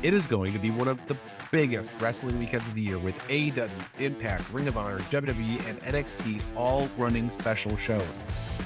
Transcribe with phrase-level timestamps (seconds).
[0.00, 1.16] It is going to be one of the
[1.50, 6.40] biggest wrestling weekends of the year with AEW, Impact, Ring of Honor, WWE, and NXT
[6.54, 8.20] all running special shows.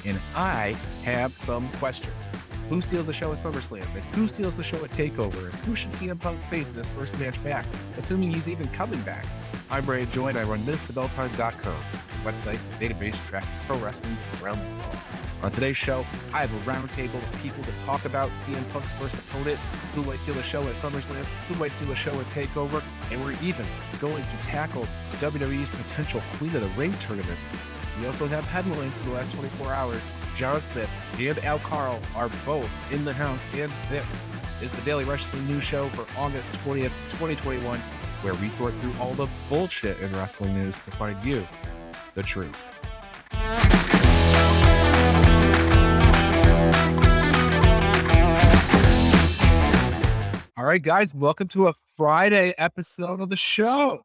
[0.05, 2.15] And I have some questions.
[2.69, 3.87] Who steals the show at SummerSlam?
[3.95, 5.47] And who steals the show at TakeOver?
[5.47, 7.65] And who should CM Punk face in his first match back,
[7.97, 9.25] assuming he's even coming back?
[9.71, 11.83] I'm Brian Joy, and I run MinutesToBellTime.com,
[12.25, 14.97] website, database, track pro wrestling around the world.
[15.43, 19.17] On today's show, I have a roundtable of people to talk about CM Punk's first
[19.17, 19.59] opponent,
[19.93, 22.81] who might steal a show at SummerSlam, who might steal a show at TakeOver,
[23.11, 23.67] and we're even
[23.99, 27.41] going to tackle WWE's potential Queen of the Ring tournament.
[27.99, 30.07] We also have headlines in the last 24 hours.
[30.37, 34.21] John Smith and Al Carl are both in the house, and this
[34.63, 37.81] is the Daily Wrestling News Show for August 20th, 2021,
[38.21, 41.45] where we sort through all the bullshit in wrestling news to find you
[42.15, 42.71] the truth.
[50.63, 54.03] All right, guys, welcome to a Friday episode of the show.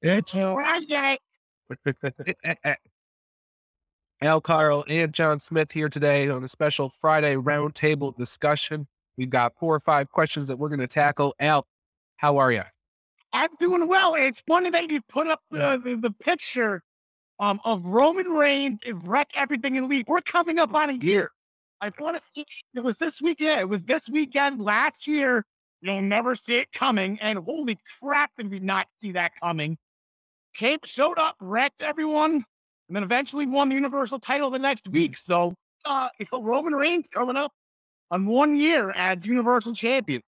[0.00, 1.18] It's Friday.
[4.22, 8.86] Al Carl and John Smith here today on a special Friday roundtable discussion.
[9.18, 11.34] We've got four or five questions that we're going to tackle.
[11.40, 11.66] Al,
[12.18, 12.62] how are you?
[13.32, 14.14] I'm doing well.
[14.14, 16.84] It's funny that you put up the, the, the picture
[17.40, 20.04] um, of Roman Reigns and wreck everything and leave.
[20.06, 21.32] We're coming up on a year.
[21.80, 21.90] I
[22.36, 22.46] see
[22.76, 23.62] it was this weekend.
[23.62, 25.44] It was this weekend last year.
[25.82, 27.18] You'll never see it coming.
[27.20, 29.78] And holy crap, did we not see that coming?
[30.54, 32.44] Cape showed up, wrecked everyone,
[32.88, 35.16] and then eventually won the Universal title the next week.
[35.16, 37.52] So uh, Roman Reigns coming up
[38.10, 40.22] on one year as Universal Champion.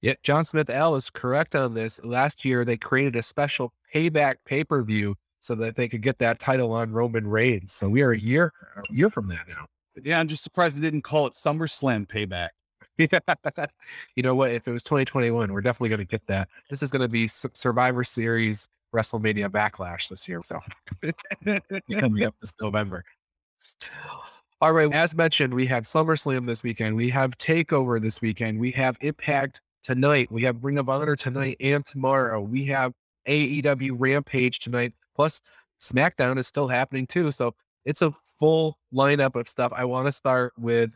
[0.00, 2.02] Yeah, John Smith L is correct on this.
[2.02, 6.18] Last year, they created a special payback pay per view so that they could get
[6.18, 7.72] that title on Roman Reigns.
[7.72, 9.66] So we are a year a year from that now.
[10.02, 12.50] Yeah, I'm just surprised they didn't call it SummerSlam Payback.
[14.16, 14.50] you know what?
[14.52, 16.48] If it was 2021, we're definitely going to get that.
[16.68, 20.40] This is going to be Survivor Series WrestleMania Backlash this year.
[20.44, 20.60] So
[22.00, 23.04] coming up this November.
[24.62, 24.92] All right.
[24.92, 26.94] As mentioned, we have SummerSlam this weekend.
[26.94, 28.60] We have Takeover this weekend.
[28.60, 30.30] We have Impact tonight.
[30.30, 32.42] We have Ring of Honor tonight and tomorrow.
[32.42, 32.92] We have
[33.26, 34.92] AEW Rampage tonight.
[35.16, 35.40] Plus,
[35.80, 37.32] SmackDown is still happening too.
[37.32, 37.54] So
[37.86, 39.72] it's a full lineup of stuff.
[39.74, 40.94] I want to start with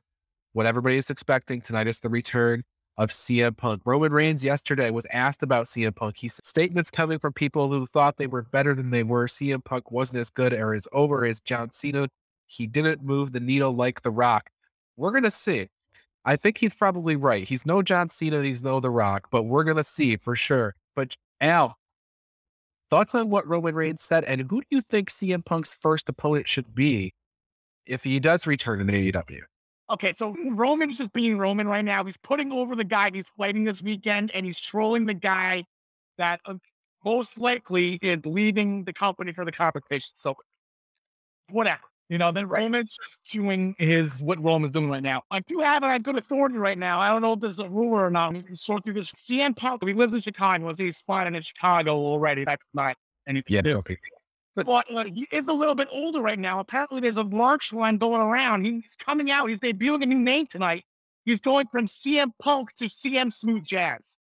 [0.55, 2.63] what everybody is expecting tonight is the return
[2.97, 3.83] of CM Punk.
[3.85, 6.17] Roman Reigns yesterday was asked about CM Punk.
[6.17, 9.27] He said statements coming from people who thought they were better than they were.
[9.27, 12.09] CM Punk wasn't as good or as over as John Cena.
[12.47, 14.49] He didn't move the needle like The Rock.
[14.97, 15.69] We're to see.
[16.25, 17.47] I think he's probably right.
[17.47, 20.77] He's no John Cena, he's no The Rock, but we're to see for sure.
[20.95, 21.77] But Al,
[22.91, 26.47] thoughts on what Roman Reigns said, and who do you think CM Punk's first opponent
[26.47, 27.13] should be
[27.87, 29.41] if he does return in AEW?
[29.91, 32.05] Okay, so Roman's just being Roman right now.
[32.05, 35.65] He's putting over the guy he's fighting this weekend, and he's trolling the guy
[36.17, 36.55] that uh,
[37.05, 40.11] most likely is leaving the company for the competition.
[40.15, 40.35] So,
[41.51, 41.83] whatever.
[42.09, 42.99] You know, then Roman's
[43.31, 45.23] doing his what Roman's doing right now.
[45.31, 47.01] I do have a good authority right now.
[47.01, 48.35] I don't know if this is a rumor or not.
[48.35, 49.11] We can sort through this.
[49.13, 50.67] CM Punk, he lives in Chicago.
[50.67, 52.45] Was he's spotted in Chicago already?
[52.45, 52.97] That's not
[53.27, 53.99] anything Yeah, okay.
[54.57, 56.61] But uh, he is a little bit older right now.
[56.61, 58.65] Apparently, there's a march line going around.
[58.65, 59.49] He's coming out.
[59.49, 60.85] He's debuting a new name tonight.
[61.25, 64.17] He's going from CM Punk to CM Smooth Jazz.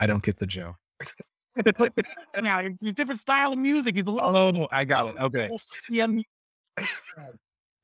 [0.00, 0.76] I don't get the joke.
[2.42, 3.96] now it's a different style of music.
[3.96, 4.36] He's a little.
[4.36, 5.16] Oh, I got it.
[5.18, 5.48] Okay.
[5.90, 6.22] CM.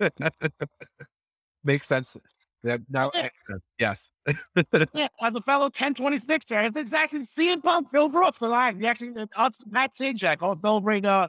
[1.65, 2.17] Makes sense.
[2.65, 3.11] Yeah, now,
[3.79, 4.11] yes.
[4.95, 8.81] Yeah, as a fellow 1026 there, it's exactly CM Punk, Phil Brooks, alive.
[8.81, 11.29] You actually, uh, us, Pat Sajak, all celebrate, uh,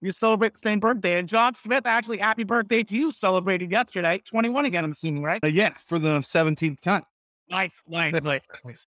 [0.00, 1.18] you celebrate the same birthday.
[1.18, 4.22] And John Smith, actually, happy birthday to you, celebrated yesterday.
[4.24, 5.42] 21 again, I'm assuming, right?
[5.42, 7.02] Uh, yeah, for the 17th time.
[7.48, 8.42] Nice, nice, nice.
[8.64, 8.86] nice.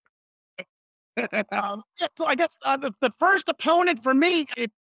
[1.52, 4.72] um, yeah, so I guess uh, the, the first opponent for me, it,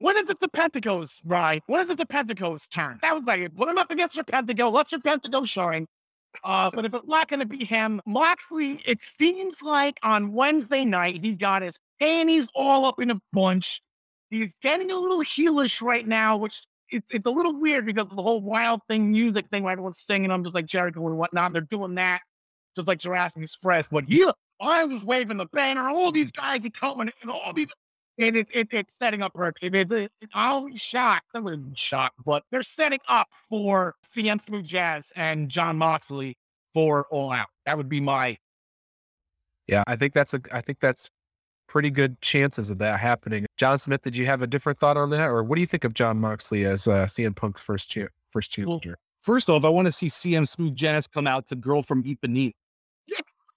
[0.00, 1.62] when is it the Serpentico's, right?
[1.66, 2.98] When is it the Pentacos turn?
[3.02, 5.86] That was like, put him up against your Pentago, let your Pentago shine.
[6.42, 10.84] Uh, but if it's not going to be him, Moxley, it seems like on Wednesday
[10.84, 13.82] night, he got his panties all up in a bunch.
[14.30, 18.16] He's getting a little heelish right now, which it, it's a little weird because of
[18.16, 21.52] the whole wild thing, music thing, where everyone's singing them, just like Jericho and whatnot.
[21.52, 22.20] They're doing that,
[22.76, 23.88] just like Jurassic Express.
[23.88, 24.30] But yeah,
[24.60, 25.88] I was waving the banner.
[25.88, 27.72] All these guys are coming, and all these.
[28.20, 29.56] And it, it, it's setting up for it.
[29.62, 31.26] It, it, it, I'll be shocked.
[31.34, 36.36] I wouldn't be shocked, but they're setting up for CM Smooth Jazz and Jon Moxley
[36.74, 37.48] for All Out.
[37.64, 38.36] That would be my
[39.66, 41.10] Yeah, I think that's a I think that's
[41.66, 43.46] pretty good chances of that happening.
[43.56, 45.84] John Smith, did you have a different thought on that, or what do you think
[45.84, 48.98] of Jon Moxley as uh, CM Punk's first cha- first challenger?
[49.22, 52.52] First off, I want to see CM Smooth Jazz come out to Girl from Ipanema.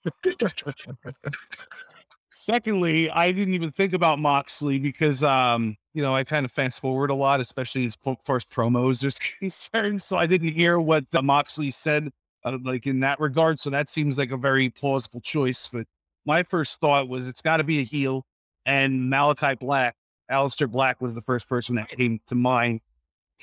[2.34, 6.80] Secondly, I didn't even think about Moxley because, um, you know, I kind of fast
[6.80, 10.02] forward a lot, especially as far as promos is concerned.
[10.02, 12.10] So I didn't hear what Moxley said,
[12.44, 13.60] uh, like in that regard.
[13.60, 15.70] So that seems like a very plausible choice.
[15.72, 15.86] But
[16.26, 18.26] my first thought was it's got to be a heel,
[18.66, 19.96] and Malachi Black,
[20.32, 22.82] Aleister Black was the first person that came to mind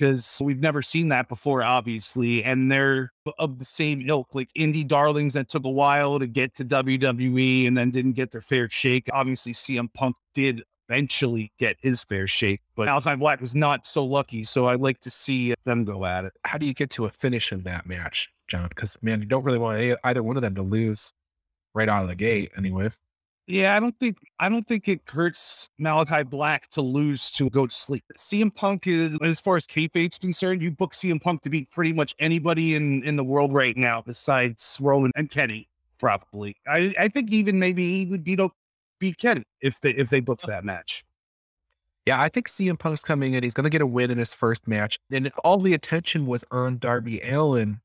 [0.01, 2.43] because we've never seen that before, obviously.
[2.43, 6.55] And they're of the same ilk, like indie darlings that took a while to get
[6.55, 9.09] to WWE and then didn't get their fair shake.
[9.13, 14.05] Obviously, CM Punk did eventually get his fair shake, but Malachi Black was not so
[14.05, 14.43] lucky.
[14.43, 16.33] So I'd like to see them go at it.
[16.45, 18.69] How do you get to a finish in that match, John?
[18.71, 21.13] Because, man, you don't really want any, either one of them to lose
[21.75, 22.89] right out of the gate anyway.
[23.51, 27.67] Yeah, I don't think I don't think it hurts Malachi Black to lose to go
[27.67, 28.05] to sleep.
[28.17, 31.93] CM Punk is, as far as kayfabe's concerned, you book CM Punk to beat pretty
[31.93, 35.69] much anybody in in the world right now besides Roman and Kenny,
[35.99, 36.55] probably.
[36.69, 38.39] I I think even maybe he would beat
[39.01, 41.05] beat Kenny if they if they book that match.
[42.07, 43.43] Yeah, I think CM Punk's coming in.
[43.43, 46.45] He's going to get a win in his first match, and all the attention was
[46.53, 47.81] on Darby Allin,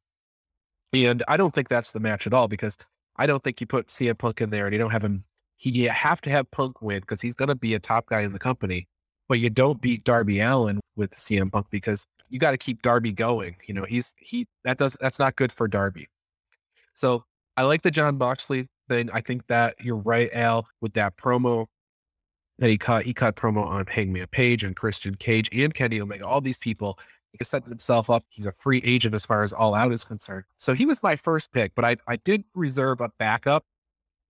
[0.94, 2.78] and I don't think that's the match at all because
[3.16, 5.24] I don't think you put CM Punk in there and you don't have him
[5.58, 8.22] he you have to have Punk win because he's going to be a top guy
[8.22, 8.88] in the company.
[9.28, 13.12] But you don't beat Darby Allin with CM Punk because you got to keep Darby
[13.12, 13.56] going.
[13.68, 16.08] You know, he's he that does that's not good for Darby.
[16.94, 17.24] So
[17.58, 19.10] I like the Jon Moxley thing.
[19.12, 21.68] I think that you're right, Al, with that promo
[22.60, 23.06] that he cut.
[23.06, 26.28] He cut promo on Hangman Page and Christian Cage and Kenny Omega.
[26.28, 27.00] All these people.
[27.38, 28.24] He set himself up.
[28.30, 30.46] He's a free agent as far as All Out is concerned.
[30.56, 33.66] So he was my first pick, but I I did reserve a backup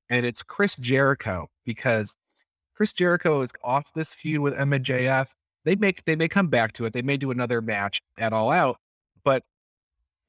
[0.09, 2.17] and it's Chris Jericho because
[2.75, 5.29] Chris Jericho is off this feud with MJF.
[5.63, 6.93] They make they may come back to it.
[6.93, 8.77] They may do another match at All Out,
[9.23, 9.43] but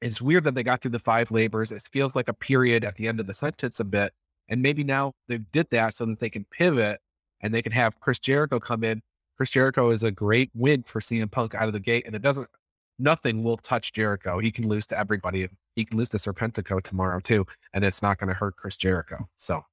[0.01, 1.71] it's weird that they got through the five labors.
[1.71, 4.13] It feels like a period at the end of the sentence a bit,
[4.49, 6.99] and maybe now they did that so that they can pivot
[7.41, 9.01] and they can have Chris Jericho come in.
[9.35, 12.21] Chris Jericho is a great win for CM Punk out of the gate, and it
[12.21, 12.49] doesn't.
[12.99, 14.39] Nothing will touch Jericho.
[14.39, 15.47] He can lose to everybody
[15.77, 19.29] he can lose to Serpentico tomorrow too, and it's not going to hurt Chris Jericho.
[19.35, 19.63] So,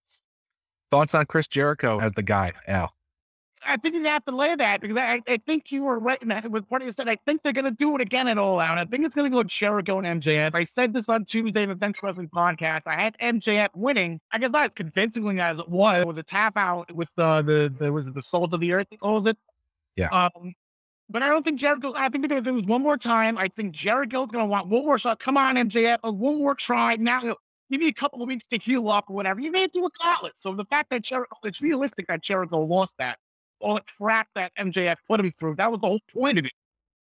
[0.91, 2.93] thoughts on Chris Jericho as the guy, Al?
[3.67, 6.67] I think you have to lay that because I, I think you were right with
[6.69, 7.09] what you said.
[7.09, 8.77] I think they're going to do it again at All Out.
[8.77, 10.55] I think it's going to go to Jericho and MJF.
[10.55, 12.83] I said this on Tuesday in the Central Wrestling podcast.
[12.85, 14.21] I had MJF winning.
[14.31, 16.03] I guess not as convincingly as it was.
[16.03, 18.73] It was a tap out with the the, the was it the Salt of the
[18.75, 18.89] Earth?
[19.01, 19.39] What was it?
[19.97, 20.09] Yeah.
[20.09, 20.53] Um,
[21.11, 21.93] but I don't think Jericho.
[21.95, 23.37] I think they're do this one more time.
[23.37, 25.21] I think Jericho's going to want one more shot.
[25.21, 26.97] Come on, MJF, one more try.
[26.97, 27.21] Now,
[27.71, 29.41] give me a couple of weeks to heal up or whatever.
[29.41, 30.33] You may do a gauntlet.
[30.37, 33.19] So the fact that Jericho, it's realistic that Jericho lost that,
[33.61, 35.57] all the crap that MJF put him through.
[35.57, 36.53] That was the whole point of it,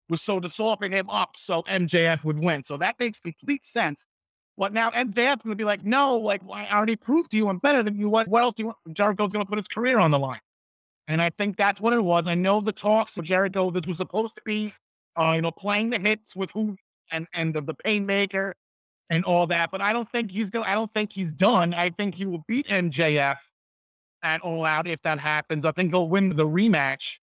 [0.09, 2.63] was so to soften him up so MJF would win.
[2.63, 4.06] So that makes complete sense.
[4.57, 7.59] But now MJF's going to be like, no, like I already proved to you I'm
[7.59, 8.09] better than you.
[8.09, 8.77] What, what else do you want?
[8.94, 10.39] Jericho's going to put his career on the line.
[11.11, 12.25] And I think that's what it was.
[12.25, 14.73] I know the talks with Jericho, this was supposed to be,
[15.17, 16.77] uh, you know, playing the hits with who
[17.11, 18.53] and and the, the Painmaker
[19.09, 19.71] and all that.
[19.71, 20.65] But I don't think he's going.
[20.65, 21.73] I don't think he's done.
[21.73, 23.35] I think he will beat MJF
[24.23, 25.65] at All Out if that happens.
[25.65, 27.17] I think he'll win the rematch.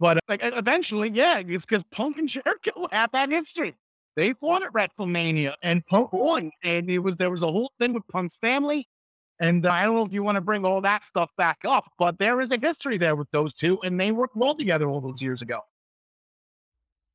[0.00, 3.74] But like eventually, yeah, it's because Punk and Jericho have that history.
[4.16, 7.92] They fought at WrestleMania and Punk won, and it was there was a whole thing
[7.92, 8.88] with Punk's family
[9.40, 12.18] and I don't know if you want to bring all that stuff back up, but
[12.18, 15.22] there is a history there with those two, and they worked well together all those
[15.22, 15.60] years ago.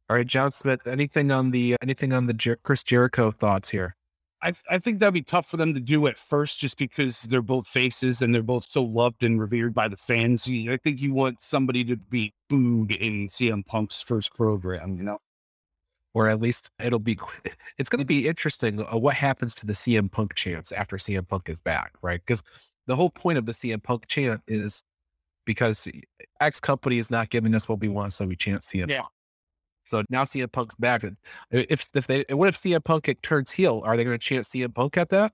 [0.09, 0.85] All right, John Smith.
[0.85, 3.95] Anything on the uh, anything on the Jer- Chris Jericho thoughts here?
[4.41, 7.41] I I think that'd be tough for them to do at first, just because they're
[7.41, 10.47] both faces and they're both so loved and revered by the fans.
[10.47, 15.19] I think you want somebody to be booed in CM Punk's first program, you know
[16.13, 17.17] or at least it'll be
[17.77, 21.27] it's going to be interesting uh, what happens to the CM Punk chance after CM
[21.27, 22.21] Punk is back, right?
[22.25, 22.43] Because
[22.87, 24.83] the whole point of the CM Punk chant is
[25.45, 25.87] because
[26.39, 29.01] X company is not giving us what we want, so we chant CM yeah.
[29.01, 29.11] Punk.
[29.85, 31.03] So now CM Punk's back.
[31.51, 33.81] If if they what if CM Punk turns heel?
[33.85, 35.33] Are they going to chant CM Punk at that?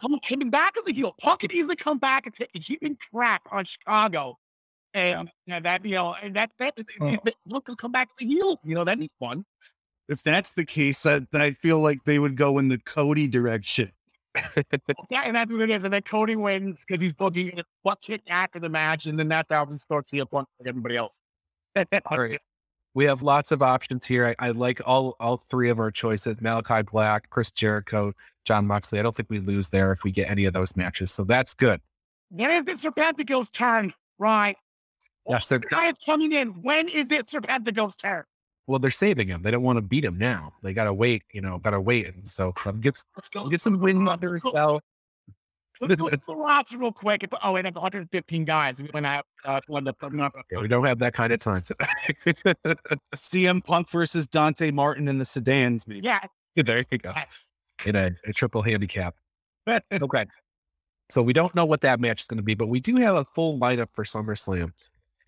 [0.00, 1.14] Come coming back as a heel.
[1.20, 4.38] Punk can easily come back and take a human crap on Chicago
[4.94, 7.16] and you know, that, you know, and that, that, oh.
[7.46, 8.60] look, will come back to heel.
[8.64, 9.44] You know, that'd be fun.
[10.08, 13.28] If that's the case, I, then I feel like they would go in the Cody
[13.28, 13.92] direction.
[15.10, 15.84] yeah, and that's what it is.
[15.84, 19.28] And then Cody wins because he's booking a butt kick after the match, and then
[19.28, 21.18] that's how he starts the up like everybody else.
[22.06, 22.40] all right.
[22.94, 24.26] We have lots of options here.
[24.26, 28.12] I, I, like all all three of our choices: Malachi Black, Chris Jericho,
[28.44, 28.98] Jon Moxley.
[28.98, 31.54] I don't think we lose there if we get any of those matches, so that's
[31.54, 31.80] good.
[32.30, 33.94] When is it Serpentico's turn?
[34.18, 34.56] Right.
[35.28, 36.48] Yeah, so guys coming in.
[36.62, 38.24] When is it Serpentico's turn?
[38.66, 39.42] Well, they're saving him.
[39.42, 40.52] They don't want to beat him now.
[40.62, 41.22] They got to wait.
[41.32, 42.06] You know, got to wait.
[42.06, 42.96] And so um, get
[43.50, 44.82] get some wind under his belt.
[45.80, 46.18] Let's go through
[46.70, 47.24] the real quick.
[47.24, 48.78] If- Oh, and it's 115 guys.
[48.78, 49.26] We went out.
[49.44, 52.34] Uh, one of the- Yeah, we don't have that kind of time today.
[53.16, 55.86] CM Punk versus Dante Martin in the sedans.
[55.88, 56.00] Maybe.
[56.06, 56.20] yeah.
[56.56, 57.12] there you go.
[57.16, 57.52] yes.
[57.84, 59.16] In a, a triple handicap.
[59.68, 60.26] okay.
[61.10, 63.16] So we don't know what that match is going to be, but we do have
[63.16, 64.72] a full lineup for SummerSlam.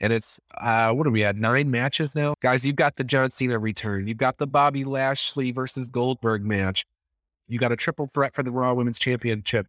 [0.04, 1.38] And it's uh what do we had?
[1.38, 2.34] Nine matches now?
[2.42, 4.06] Guys, you've got the John Cena return.
[4.06, 6.84] You've got the Bobby Lashley versus Goldberg match.
[7.49, 9.66] You got a triple threat for the Raw Women's Championship.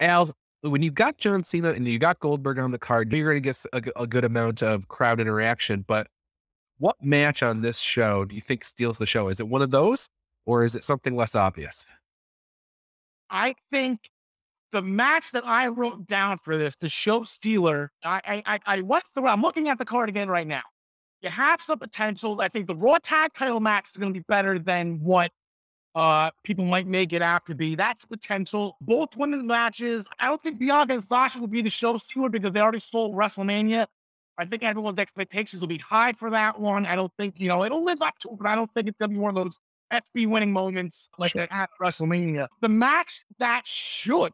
[0.00, 3.40] Al, when you've got John Cena and you got Goldberg on the card, you're going
[3.40, 3.64] to get
[3.94, 5.84] a good amount of crowd interaction.
[5.86, 6.08] But
[6.78, 9.28] what match on this show do you think steals the show?
[9.28, 10.08] Is it one of those,
[10.46, 11.86] or is it something less obvious?
[13.30, 14.00] I think
[14.74, 19.04] the match that I wrote down for this, the show stealer, I I I, went
[19.14, 19.28] through.
[19.28, 20.62] I'm looking at the card again right now.
[21.22, 22.40] You have some potential.
[22.40, 25.30] I think the Raw Tag Title match is going to be better than what
[25.94, 27.76] uh people might make it out to be.
[27.76, 28.76] That's potential.
[28.80, 30.06] Both women's matches.
[30.18, 33.14] I don't think Bianca and Sasha will be the show stealer because they already sold
[33.14, 33.86] WrestleMania.
[34.36, 36.84] I think everyone's expectations will be high for that one.
[36.84, 38.98] I don't think you know it'll live up to it, but I don't think it's
[38.98, 39.56] gonna be one of those
[39.92, 41.42] SB winning moments like Sure.
[41.42, 42.48] that at WrestleMania.
[42.60, 44.32] The match that should,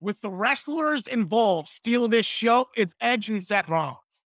[0.00, 4.24] with the wrestlers involved, steal this show it's Edge and Seth Rollins.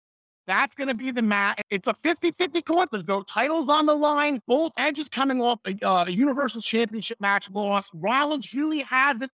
[0.47, 1.61] That's going to be the match.
[1.71, 2.87] It's a 50 50 coin.
[2.91, 4.41] There's no titles on the line.
[4.49, 7.89] Both Edge is coming off a, uh, a Universal Championship match loss.
[7.95, 9.31] Rollins really hasn't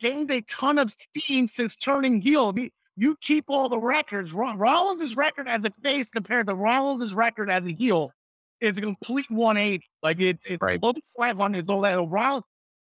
[0.00, 2.52] gained a ton of steam since turning heel.
[2.56, 4.32] You- keep all the records.
[4.34, 8.12] Ro- Rollins' record as a face compared to Rollins' record as a heel
[8.60, 9.84] is a complete 180.
[10.02, 10.78] Like it, it's Right.
[10.82, 10.96] right.
[11.18, 11.98] 500 all that.
[12.06, 12.44] Rollins.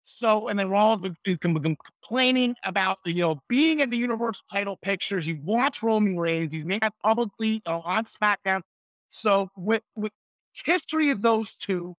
[0.07, 4.45] So, and then Rollins is com- com- complaining about you know being in the Universal
[4.51, 5.25] title pictures.
[5.25, 6.53] You watch Roman Reigns.
[6.53, 8.61] He's made that publicly uh, on SmackDown.
[9.07, 10.11] So, with with
[10.63, 11.95] history of those two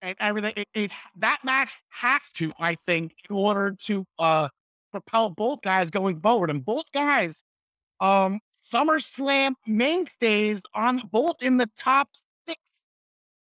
[0.00, 4.48] and everything, it, it that match has to, I think, in order to uh
[4.92, 7.42] propel both guys going forward, and both guys,
[8.00, 12.08] um, SummerSlam mainstays on both in the top
[12.46, 12.60] six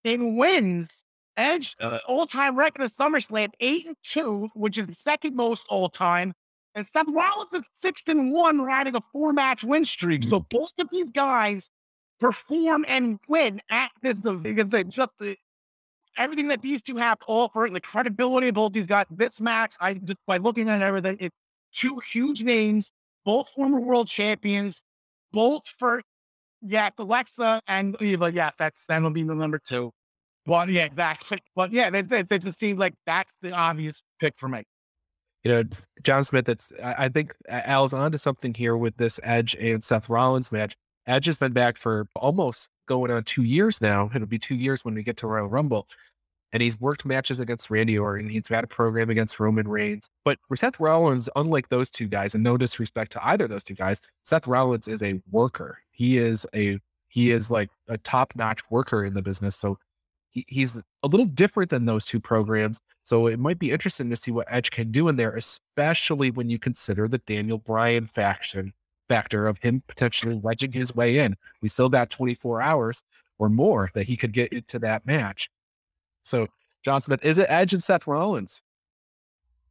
[0.04, 1.04] in wins.
[1.40, 6.34] Edge, uh, all-time record of SummerSlam, eight and two, which is the second most all-time.
[6.76, 10.26] And Seth Rollins is six and one, riding a four-match win streak.
[10.26, 11.70] So both of these guys
[12.20, 15.38] perform and win at this event because they just the,
[16.18, 19.06] everything that these two have to offer, and the credibility of both these guys.
[19.10, 21.36] This match, I just by looking at everything, it's
[21.74, 22.92] two huge names,
[23.24, 24.82] both former world champions,
[25.32, 26.02] both for
[26.62, 28.30] yes, Alexa and Eva.
[28.30, 29.94] Yes, that's that'll be the number two.
[30.46, 31.40] But yeah, exactly.
[31.56, 34.64] But yeah, it just seems like that's the obvious pick for me.
[35.44, 35.64] you know,
[36.04, 40.10] John Smith, it's I I think Al's onto something here with this Edge and Seth
[40.10, 40.76] Rollins match.
[41.08, 44.10] Edge has been back for almost going on two years now.
[44.14, 45.88] It'll be two years when we get to Royal Rumble.
[46.52, 48.28] And he's worked matches against Randy Orton.
[48.30, 50.10] He's got a program against Roman Reigns.
[50.26, 53.76] But Seth Rollins, unlike those two guys, and no disrespect to either of those two
[53.76, 55.78] guys, Seth Rollins is a worker.
[55.92, 56.80] He is a
[57.10, 59.56] he is like a top-notch worker in the business.
[59.56, 59.78] So
[60.32, 62.80] he, he's a little different than those two programs.
[63.04, 66.50] So it might be interesting to see what Edge can do in there, especially when
[66.50, 68.74] you consider the Daniel Bryan faction
[69.08, 71.36] factor of him potentially wedging his way in.
[71.62, 73.04] We still got 24 hours
[73.40, 75.50] or more that he could get into that match.
[76.24, 76.48] So,
[76.84, 78.62] John Smith, is it Edge and Seth Rollins?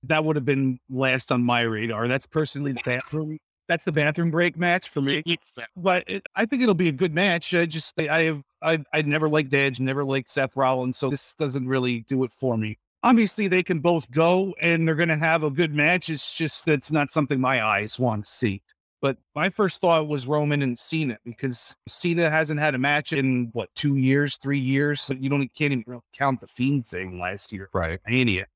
[0.02, 2.08] That would have been last on my radar.
[2.08, 3.38] That's personally the bathroom.
[3.68, 5.22] That's the bathroom break match for me.
[5.76, 7.54] But it, I think it'll be a good match.
[7.54, 11.34] I just I have I I never liked Edge, never liked Seth Rollins, so this
[11.34, 12.78] doesn't really do it for me.
[13.02, 16.08] Obviously, they can both go and they're going to have a good match.
[16.10, 18.62] It's just that's not something my eyes want to see.
[19.00, 23.50] But my first thought was Roman and Cena because Cena hasn't had a match in
[23.52, 25.00] what two years, three years.
[25.00, 27.70] So you don't can't even really count the Fiend thing last year.
[27.72, 28.00] Right.
[28.06, 28.46] Mania.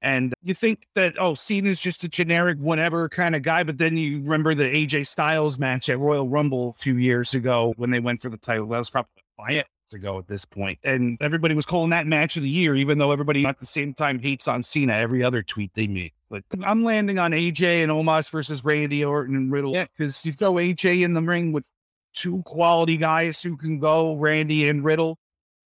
[0.00, 3.96] And you think that, oh, Cena's just a generic whatever kind of guy, but then
[3.96, 8.00] you remember the AJ Styles match at Royal Rumble a few years ago when they
[8.00, 8.68] went for the title.
[8.68, 10.78] That was probably years ago at this point.
[10.84, 13.94] And everybody was calling that match of the year, even though everybody at the same
[13.94, 16.14] time hates on Cena every other tweet they make.
[16.30, 19.72] But I'm landing on AJ and Omos versus Randy Orton and Riddle.
[19.72, 19.86] Yeah.
[19.96, 21.66] Because you throw AJ in the ring with
[22.14, 25.18] two quality guys who can go, Randy and Riddle.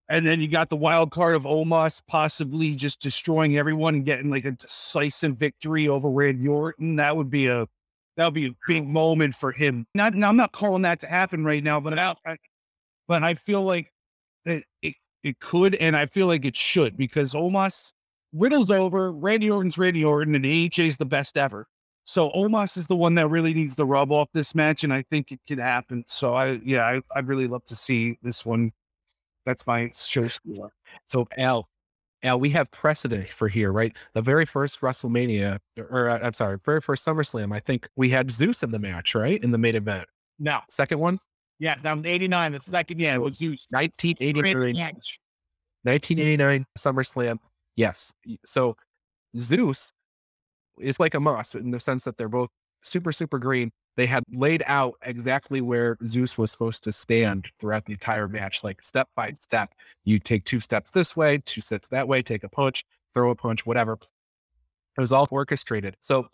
[0.09, 4.31] And then you got the wild card of Omos possibly just destroying everyone and getting
[4.31, 6.97] like a decisive victory over Randy Orton.
[6.97, 7.67] That would be a
[8.17, 9.87] that would be a big moment for him.
[9.95, 12.37] Not, now, I'm not calling that to happen right now, but I, I-
[13.09, 13.93] but I feel like
[14.45, 17.93] that it, it could, and I feel like it should because Omos
[18.33, 21.67] Riddle's over, Randy Orton's Randy Orton, and AJ's the best ever.
[22.05, 25.03] So Omos is the one that really needs the rub off this match, and I
[25.03, 26.05] think it could happen.
[26.07, 28.73] So I, yeah, I, I'd really love to see this one.
[29.45, 30.29] That's my show.
[31.05, 31.69] So Al,
[32.23, 33.95] Al, we have precedent for here, right?
[34.15, 35.59] The very first WrestleMania,
[35.91, 39.15] or uh, I'm sorry, very first SummerSlam, I think we had Zeus in the match,
[39.15, 39.43] right?
[39.43, 40.07] In the main event.
[40.39, 41.19] Now, Second one,
[41.59, 42.53] Yes, that was 89.
[42.53, 43.67] The second, yeah, it was Zeus.
[43.71, 45.21] 1989, Match.
[45.85, 47.39] 1989 SummerSlam.
[47.77, 48.13] Yes.
[48.45, 48.77] So
[49.39, 49.93] Zeus
[50.81, 52.51] is like Omos in the sense that they're both
[52.83, 53.71] super, super green.
[53.97, 58.63] They had laid out exactly where Zeus was supposed to stand throughout the entire match,
[58.63, 59.73] like step by step.
[60.05, 62.85] You take two steps this way, two steps that way, take a punch,
[63.15, 63.95] throw a punch, whatever.
[64.99, 65.97] It was all orchestrated.
[66.01, 66.29] So,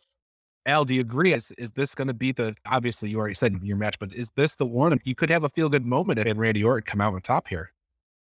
[0.66, 1.33] Al, do you agree?
[1.33, 2.54] Is is this going to be the?
[2.66, 4.99] Obviously, you already said your match, but is this the one?
[5.04, 7.73] You could have a feel good moment and Randy Orton come out on top here.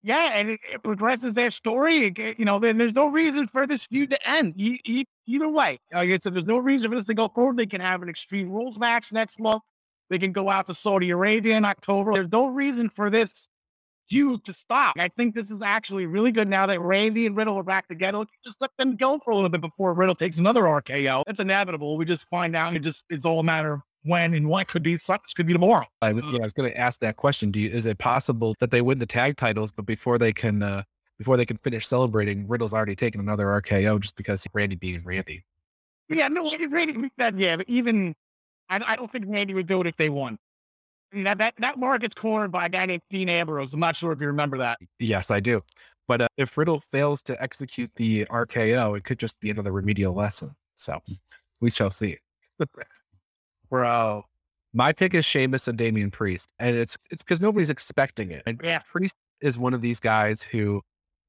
[0.03, 2.08] Yeah, and it, it progresses their story.
[2.08, 4.53] It you know, then there's no reason for this feud to end.
[4.58, 7.58] E- e- either way, like I said, there's no reason for this to go forward.
[7.58, 9.63] They can have an Extreme Rules match next month.
[10.10, 12.13] They can go out to Saudi Arabia in October.
[12.13, 13.48] There's no reason for this
[14.10, 14.95] feud to stop.
[14.98, 18.25] I think this is actually really good now that Randy and Riddle are back together.
[18.43, 21.24] Just let them go for a little bit before Riddle takes another RKO.
[21.25, 21.98] That's inevitable.
[21.98, 22.75] We just find out.
[22.75, 24.95] It just it's all a matter of when and what could be.
[24.95, 25.86] This could be tomorrow.
[26.01, 27.51] I yeah, I was going to ask that question.
[27.51, 30.62] Do you, is it possible that they win the tag titles, but before they can
[30.62, 30.83] uh,
[31.17, 35.43] before they can finish celebrating, Riddle's already taken another RKO just because Randy being Randy?
[36.10, 38.13] Yeah, no, Randy said, yeah, but even
[38.69, 40.38] I, I don't think Randy would do it if they won.
[41.13, 43.74] That that that mark gets cornered by a guy named Dean Ambrose.
[43.74, 44.79] I'm not sure if you remember that.
[45.00, 45.62] Yes, I do.
[46.08, 50.13] But uh, if Riddle fails to execute the RKO, it could just be another remedial
[50.13, 50.55] lesson.
[50.75, 51.00] So
[51.62, 52.17] we shall see.
[53.70, 54.25] Bro,
[54.74, 58.43] my pick is Sheamus and Damian Priest, and it's it's because nobody's expecting it.
[58.46, 58.79] And Yeah.
[58.91, 60.82] Priest is one of these guys who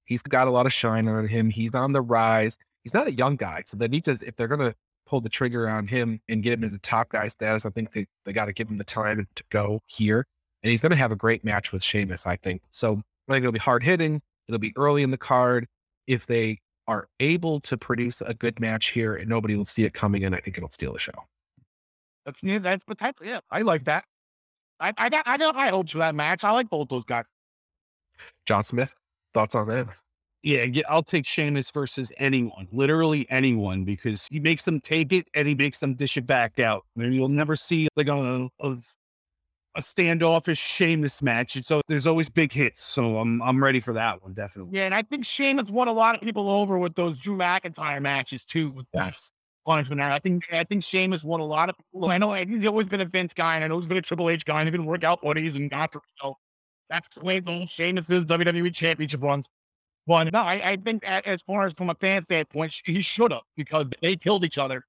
[0.05, 1.51] he's got a lot of shine on him.
[1.51, 2.59] He's on the rise.
[2.83, 4.75] He's not a young guy, so they need to if they're gonna
[5.07, 7.67] pull the trigger on him and get him into top guy status.
[7.67, 10.27] I think they they got to give him the time to go here,
[10.63, 12.27] and he's gonna have a great match with Sheamus.
[12.27, 13.03] I think so.
[13.29, 14.21] I think it'll be hard hitting.
[14.49, 15.67] It'll be early in the card.
[16.07, 19.95] If they are able to produce a good match here and nobody will see it
[19.95, 21.13] coming in, I think it'll steal the show.
[22.27, 23.27] That's yeah, that's potential.
[23.27, 24.05] Yeah, I like that.
[24.81, 26.45] I I got I got high hopes for that match.
[26.45, 27.27] I like both those guys.
[28.47, 28.95] John Smith,
[29.33, 29.89] thoughts on that?
[30.45, 35.49] Yeah, I'll take Sheamus versus anyone, literally anyone, because he makes them take it and
[35.49, 36.85] he makes them dish it back out.
[36.97, 38.77] And you'll never see like a, a,
[39.75, 41.61] a standoffish Sheamus match.
[41.65, 42.83] So there's always big hits.
[42.83, 44.79] So I'm I'm ready for that one, definitely.
[44.79, 48.03] Yeah, and I think Sheamus won a lot of people over with those Drew McIntyre
[48.03, 48.71] matches too.
[48.71, 49.33] With Yes.
[49.67, 50.01] punishment.
[50.03, 52.11] I think I think Sheamus won a lot of people.
[52.11, 54.29] I know he's always been a Vince guy, and I know he's been a Triple
[54.29, 56.37] H guy, and they've been workout buddies and got for so
[56.91, 59.49] that's explains all Sheamus's WWE championship runs.
[60.07, 63.43] But no, I, I think as far as from a fan standpoint, he should have
[63.57, 64.85] because they killed each other,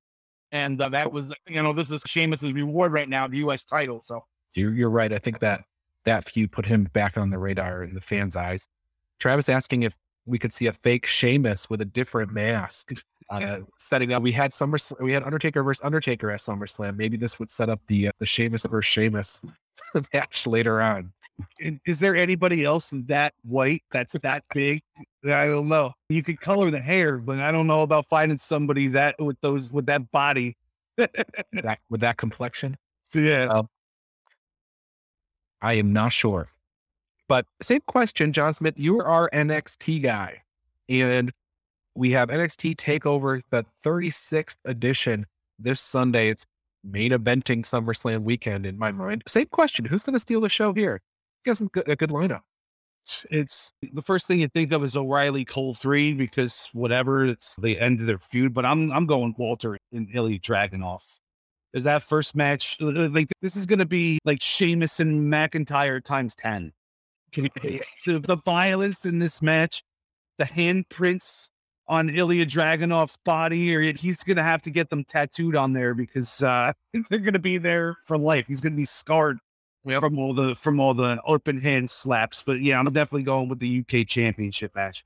[0.52, 3.64] and uh, that was you know this is Sheamus's reward right now, the U.S.
[3.64, 4.00] title.
[4.00, 4.26] So
[4.56, 5.14] You're, you're right.
[5.14, 5.64] I think that
[6.04, 8.68] that feud put him back on the radar in the fans' eyes.
[9.20, 12.92] Travis asking if we could see a fake Sheamus with a different mask
[13.30, 14.22] uh, setting up.
[14.22, 16.98] We had Summer, we had Undertaker versus Undertaker at SummerSlam.
[16.98, 19.46] Maybe this would set up the uh, the Sheamus versus Sheamus
[20.14, 21.12] match later on.
[21.60, 24.82] Is there anybody else that white that's that big?
[25.26, 25.94] I don't know.
[26.10, 29.72] You could color the hair, but I don't know about finding somebody that with those
[29.72, 30.58] with that body.
[31.52, 32.78] That with that complexion,
[33.14, 33.46] yeah.
[33.46, 33.68] Um,
[35.62, 36.50] I am not sure.
[37.28, 38.80] But same question, John Smith.
[38.80, 40.44] You are our NXT guy,
[40.88, 41.34] and
[41.96, 45.26] we have NXT Takeover the 36th edition
[45.60, 46.30] this Sunday.
[46.30, 46.46] It's
[46.84, 49.24] main eventing SummerSlam weekend in my mind.
[49.28, 51.02] Same question: Who's going to steal the show here?
[51.46, 52.42] Got some good, a good lineup.
[53.04, 57.56] it's, it's the first thing you think of is O'Reilly Cole three because whatever it's
[57.56, 58.54] the end of their feud.
[58.54, 61.02] But I'm I'm going Walter and Ilya Dragunov.
[61.74, 66.04] Is that first match uh, like this is going to be like Sheamus and McIntyre
[66.04, 66.72] times ten?
[68.06, 69.84] the, the violence in this match,
[70.38, 71.50] the handprints
[71.88, 75.94] on Ilya Dragunov's body, or he's going to have to get them tattooed on there
[75.94, 76.74] because uh,
[77.10, 78.48] they're going to be there for life.
[78.48, 79.38] He's going to be scarred
[79.86, 82.44] from all the from all the open hand slaps.
[82.44, 85.06] But yeah, I'm definitely going with the UK Championship match.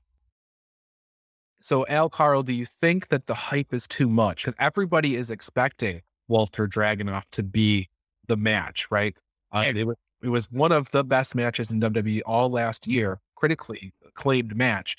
[1.62, 4.44] So, Al Carl, do you think that the hype is too much?
[4.44, 7.88] Because everybody is expecting Walter Dragunov to be
[8.28, 9.14] the match, right?
[9.52, 13.20] Uh, it, was, it was one of the best matches in WWE all last year,
[13.34, 14.96] critically acclaimed match.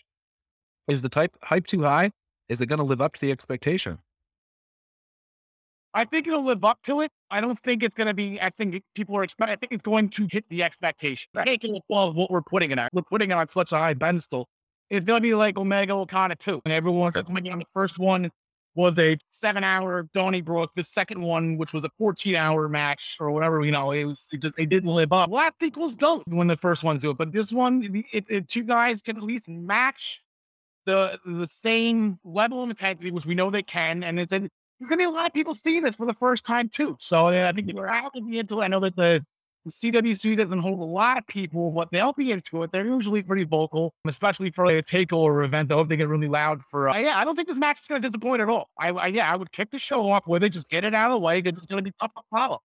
[0.88, 2.12] Is the type hype too high?
[2.48, 3.98] Is it going to live up to the expectation?
[5.94, 7.12] I think it'll live up to it.
[7.30, 8.40] I don't think it's going to be.
[8.40, 9.52] I think people are expect.
[9.52, 11.30] I think it's going to hit the expectation.
[11.46, 12.94] Taking it above what we're putting it at.
[12.94, 14.48] We're putting it on such a high pedestal.
[14.90, 16.62] It's going to be like Omega Okada too.
[16.66, 17.60] And everyone's coming on.
[17.60, 18.32] The first one
[18.74, 20.72] was a seven-hour Donnybrook.
[20.76, 24.30] The second one, which was a fourteen-hour match or whatever, you know, it was.
[24.32, 25.30] It just they didn't live up.
[25.30, 28.64] Last equals don't when the first ones do it, but this one, it, it, two
[28.64, 30.22] guys can at least match
[30.86, 34.34] the the same level of intensity, which we know they can, and it's,
[34.82, 36.98] there's going to be a lot of people seeing this for the first time too.
[37.00, 38.64] So yeah, I think we're out to be into it.
[38.64, 39.24] I know that the,
[39.64, 42.72] the CWC doesn't hold a lot of people, but they'll be into it.
[42.72, 45.72] They're usually pretty vocal, especially for a takeover event.
[45.72, 46.90] I hope they get really loud for.
[46.90, 48.70] Uh, yeah, I don't think this match is going to disappoint at all.
[48.80, 51.12] I, I yeah, I would kick the show off with it, just get it out
[51.12, 51.38] of the way.
[51.38, 52.60] It's going to be tough to follow.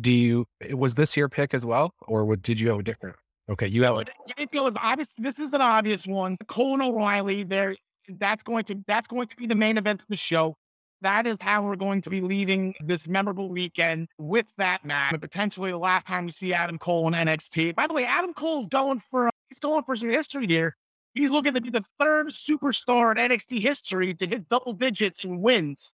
[0.00, 3.16] Do you was this your pick as well, or what, did you have a different?
[3.50, 3.98] Okay, you have.
[3.98, 5.12] It, it was obvious.
[5.18, 6.36] This is an obvious one.
[6.46, 7.42] Cole and O'Reilly.
[7.42, 7.74] There,
[8.08, 10.54] that's going to that's going to be the main event of the show.
[11.02, 15.20] That is how we're going to be leaving this memorable weekend with that match.
[15.20, 17.74] Potentially the last time we see Adam Cole in NXT.
[17.74, 20.76] By the way, Adam Cole going for he's going for some history here.
[21.14, 25.42] He's looking to be the third superstar in NXT history to hit double digits in
[25.42, 25.92] wins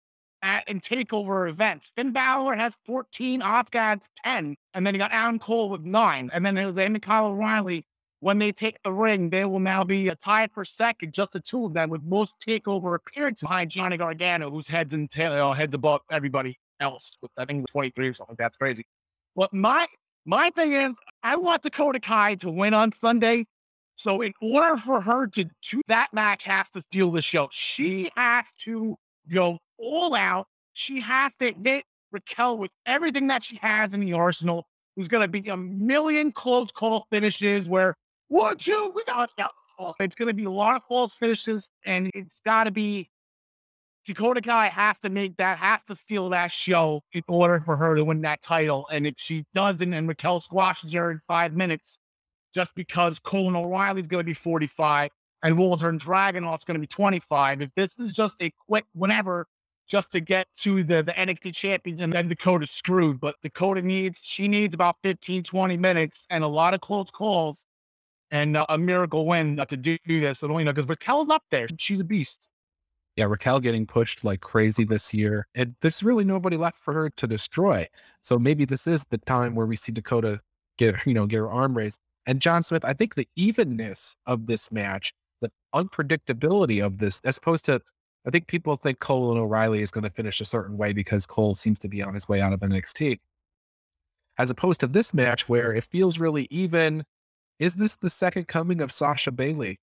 [0.42, 1.90] at and takeover events.
[1.96, 6.30] Finn Balor has 14, Osgood's 10, and then you got Adam Cole with nine.
[6.32, 7.84] And then there's Amy Kyle O'Reilly.
[8.22, 11.64] When they take the ring, they will now be tied for second, just the two
[11.64, 15.54] of them, with most takeover appearances behind Johnny Gargano, whose heads and tail, know, uh,
[15.54, 17.16] heads above everybody else.
[17.36, 18.36] I think 23 or something.
[18.38, 18.86] That's crazy.
[19.34, 19.88] But my
[20.24, 23.44] my thing is, I want Dakota Kai to win on Sunday.
[23.96, 27.48] So in order for her to do that match has to steal the show.
[27.50, 28.94] She has to
[29.32, 30.46] go all out.
[30.74, 34.64] She has to hit Raquel with everything that she has in the arsenal.
[34.94, 37.96] Who's going to be a million close call finishes where
[38.32, 39.46] one, two, we got it.
[40.00, 43.10] It's going to be a lot of false finishes, and it's got to be
[44.06, 47.94] Dakota Kai has to make that, has to steal that show in order for her
[47.94, 48.88] to win that title.
[48.90, 51.98] And if she doesn't, and Raquel squashes her in five minutes,
[52.54, 55.10] just because Colin O'Reilly's going to be 45
[55.42, 59.46] and Walter and Dragunov's going to be 25, if this is just a quick whenever
[59.88, 63.20] just to get to the, the NXT champion and then Dakota's screwed.
[63.20, 67.66] But Dakota needs, she needs about 15, 20 minutes and a lot of close calls
[68.32, 70.40] and uh, a miracle win not to do this.
[70.40, 71.68] So, you know, because Raquel's up there.
[71.78, 72.48] She's a beast.
[73.16, 75.46] Yeah, Raquel getting pushed like crazy this year.
[75.54, 77.86] And there's really nobody left for her to destroy.
[78.22, 80.40] So maybe this is the time where we see Dakota
[80.78, 82.00] get, you know, get her arm raised.
[82.26, 87.36] And John Smith, I think the evenness of this match, the unpredictability of this, as
[87.36, 87.82] opposed to
[88.26, 91.26] I think people think Cole and O'Reilly is going to finish a certain way because
[91.26, 93.18] Cole seems to be on his way out of NXT.
[94.38, 97.04] As opposed to this match where it feels really even.
[97.58, 99.78] Is this the second coming of Sasha Bayley?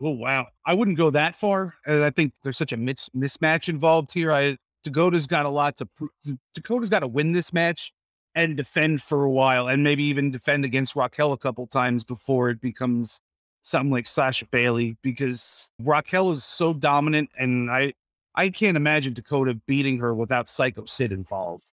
[0.00, 1.74] Oh wow, I wouldn't go that far.
[1.86, 4.32] And I think there's such a mis- mismatch involved here.
[4.32, 6.10] I Dakota's got a lot to prove.
[6.54, 7.92] Dakota's got to win this match
[8.34, 12.50] and defend for a while, and maybe even defend against Raquel a couple times before
[12.50, 13.20] it becomes
[13.62, 17.94] something like Sasha Bayley because Raquel is so dominant, and I
[18.34, 21.72] I can't imagine Dakota beating her without Psycho Sid involved.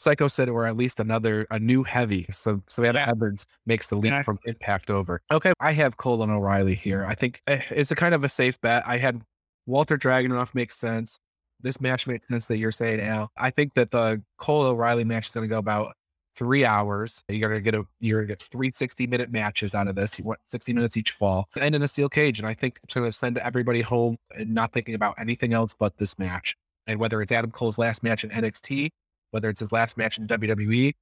[0.03, 2.25] Psycho Sid, or at least another a new heavy.
[2.31, 3.09] So Savannah Yeah.
[3.09, 4.21] Edwards makes the leap Yeah.
[4.21, 5.21] from Impact over.
[5.31, 7.05] Okay, I have Cole and O'Reilly here.
[7.05, 8.83] I think eh, it's a kind of a safe bet.
[8.85, 9.21] I had
[9.65, 11.19] Walter Dragunov makes sense.
[11.61, 13.31] This match makes sense that you're saying, Al.
[13.37, 15.93] I think that the Cole O'Reilly match is going to go about
[16.35, 17.23] three hours.
[17.29, 19.95] You're going to get a you're going to get three 60 minute matches out of
[19.95, 20.19] this.
[20.19, 22.39] You want 60 minutes each fall, and in a steel cage.
[22.39, 25.73] And I think it's going to send everybody home and not thinking about anything else
[25.73, 26.57] but this match.
[26.87, 28.89] And whether it's Adam Cole's last match in NXT,
[29.33, 30.93] whether it's his last match in WWE,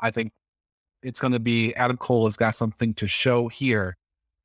[0.00, 0.32] I think
[1.02, 3.96] it's going to be Adam Cole has got something to show here,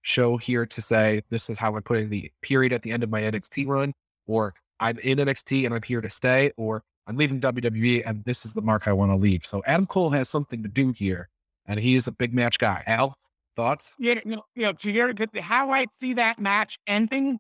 [0.02, 3.10] show here to say this is how I'm putting the period at the end of
[3.10, 3.93] my NXT run,
[4.28, 8.43] or I'm in NXT and I'm here to stay, or I'm leaving WWE and this
[8.43, 9.45] is the mark I want to leave.
[9.45, 11.30] So Adam Cole has something to do here,
[11.65, 12.84] and he is a big match guy.
[12.88, 13.15] Al,
[13.56, 13.93] thoughts?
[13.97, 17.39] Yeah, you know, you know, how I see that match ending,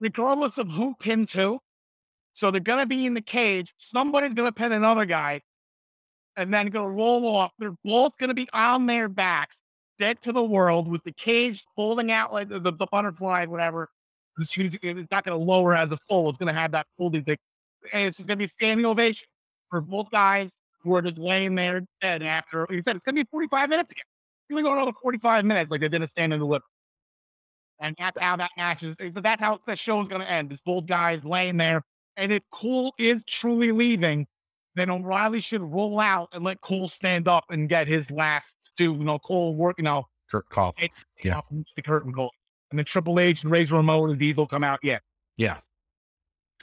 [0.00, 1.60] regardless of who pins who.
[2.38, 3.74] So they're gonna be in the cage.
[3.78, 5.40] Somebody's gonna pin another guy,
[6.36, 7.50] and then gonna roll off.
[7.58, 9.60] They're both gonna be on their backs,
[9.98, 13.88] dead to the world, with the cage folding out like the, the, the butterfly, whatever.
[14.38, 14.56] It's,
[15.10, 16.28] not gonna lower as a full.
[16.28, 17.38] It's gonna have that folding thing,
[17.92, 19.26] and it's just gonna be standing ovation
[19.68, 22.60] for both guys who are just laying there dead after.
[22.60, 24.04] Like He said it's gonna be 45 minutes again.
[24.48, 26.64] You're gonna go another 45 minutes like they did a stand and deliver.
[27.80, 28.94] And that's how that match is.
[28.96, 30.50] That's how the show is going to end.
[30.50, 31.84] It's both guys laying there.
[32.18, 34.26] And if Cole is truly leaving,
[34.74, 38.92] then O'Reilly should roll out and let Cole stand up and get his last two.
[38.92, 40.74] You know, Cole work, you know, Kurt Call.
[40.78, 41.38] it's Yeah.
[41.38, 41.44] off
[41.76, 42.30] the curtain call.
[42.70, 44.80] And then Triple H and Razor Ramon and Diesel come out.
[44.82, 44.98] Yeah.
[45.36, 45.58] Yeah.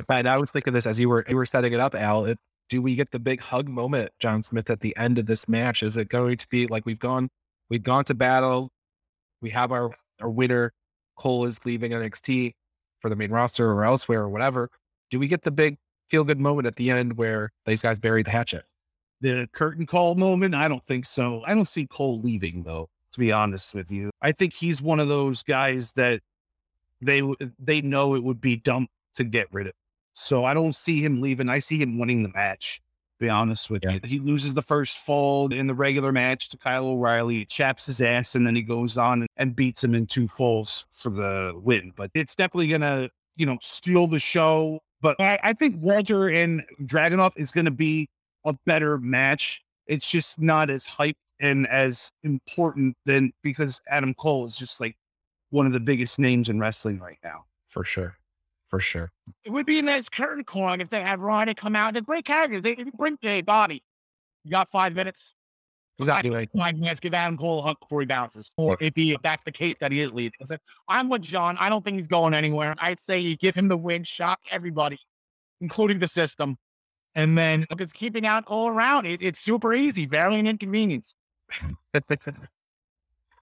[0.09, 2.25] And I was thinking this as you were you were setting it up, Al.
[2.25, 2.37] It,
[2.69, 5.81] do we get the big hug moment, John Smith, at the end of this match?
[5.83, 7.29] Is it going to be like we've gone
[7.69, 8.71] we've gone to battle,
[9.41, 9.91] we have our
[10.21, 10.73] our winner,
[11.17, 12.53] Cole is leaving NXT
[12.99, 14.69] for the main roster or elsewhere or whatever.
[15.09, 18.23] Do we get the big feel good moment at the end where these guys bury
[18.23, 18.63] the hatchet?
[19.21, 21.41] The curtain call moment, I don't think so.
[21.45, 22.89] I don't see Cole leaving though.
[23.13, 26.19] To be honest with you, I think he's one of those guys that
[27.01, 27.21] they
[27.57, 29.73] they know it would be dumb to get rid of.
[30.13, 31.47] So I don't see him leaving.
[31.47, 32.81] I see him winning the match.
[33.19, 33.91] To be honest with Yeah.
[33.91, 38.01] you, he loses the first fold in the regular match to Kyle O'Reilly, chaps his
[38.01, 41.93] ass, and then he goes on and beats him in two falls for the win.
[41.95, 44.81] But it's definitely gonna, you know, steal the show.
[45.05, 48.09] But I, I think Walter and Dragunov is gonna be
[48.43, 49.63] a better match.
[49.85, 54.95] It's just not as hyped and as important than because Adam Cole is just like
[55.51, 57.45] one of the biggest names in wrestling right now.
[57.69, 58.15] for sure,
[58.67, 59.11] for sure.
[59.43, 62.25] It would be a nice curtain call if they had Ronda come out and great
[62.25, 62.63] characters.
[62.63, 63.83] They, if bring Jay Bobby,
[64.43, 65.35] you got five minutes.
[66.23, 66.59] Doing anything.
[66.59, 68.51] Five minutes, give Adam Cole a hug before he bounces.
[68.57, 70.33] Or if he, if that's the case that he is leading.
[70.41, 71.57] I said, I'm with John.
[71.57, 72.75] I don't think he's going anywhere.
[72.79, 74.99] I'd say you give him the win, shock everybody,
[75.61, 76.57] including the system.
[77.15, 79.05] And then look, it's keeping out all around.
[79.05, 81.15] It, it's super easy, barely an inconvenience.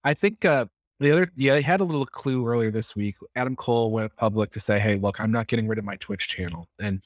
[0.03, 0.65] I think uh,
[0.99, 3.15] the other, yeah, I had a little clue earlier this week.
[3.35, 6.27] Adam Cole went public to say, "Hey, look, I'm not getting rid of my Twitch
[6.27, 7.01] channel," and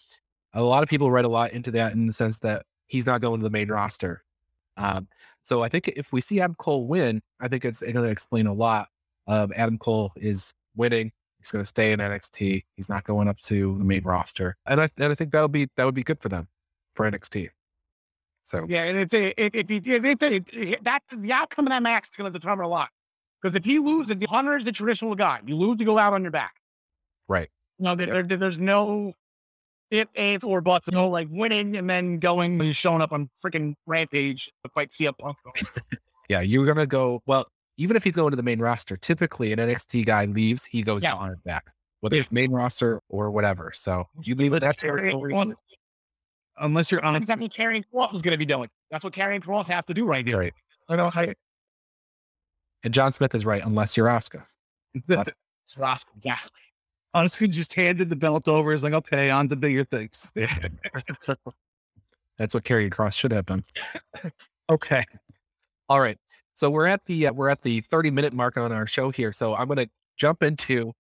[0.54, 3.22] a lot of people read a lot into that in the sense that he's not
[3.22, 4.24] going to the main roster.
[4.76, 5.08] Um,
[5.48, 8.48] so I think if we see Adam Cole win, I think it's going to explain
[8.48, 8.90] a lot
[9.28, 11.10] of Adam Cole is winning.
[11.40, 12.66] He's going to stay in NXT.
[12.76, 15.70] He's not going up to the main roster, and I and I think that'll be
[15.78, 16.50] that would be good for them
[16.96, 17.48] for NXT.
[18.44, 21.66] So Yeah, and it's a, if, if he if, if, if, eh, that the outcome
[21.68, 22.90] of that match is going to determine a lot.
[23.42, 25.40] Because if he loses, Hunter is the traditional guy.
[25.46, 26.56] You lose to go out on your back.
[27.30, 29.14] right, No, there, there- there's no
[29.92, 30.88] if, if, or buts.
[30.92, 35.18] No, like winning and then going and showing up on freaking Rampage to fight CM
[35.18, 35.38] Punk.
[36.30, 37.22] Yeah, you're gonna go.
[37.26, 37.46] Well,
[37.78, 41.02] even if he's going to the main roster, typically an NXT guy leaves, he goes
[41.02, 41.14] Yeah.
[41.14, 41.68] on and back,
[42.02, 43.72] whether it's main roster or whatever.
[43.74, 45.34] So you leave it that territory.
[46.58, 48.68] Unless you're on exactly what Karrion Cross is going to be doing.
[48.92, 50.38] That's what Karrion Cross has to do right there.
[50.40, 50.54] Right.
[50.90, 51.28] I know how
[52.84, 54.44] And John Smith is right, unless you're Asuka.
[55.76, 56.60] Cross exactly.
[57.14, 58.74] Honestly just handed the belt over.
[58.74, 60.32] Is like, okay, on to bigger things.
[62.38, 63.64] That's what Karrion Cross should have done.
[64.70, 65.04] okay.
[65.90, 66.18] All right.
[66.54, 69.32] So we're at the uh, we're at the 30 minute mark on our show here.
[69.32, 70.94] So I'm going to jump into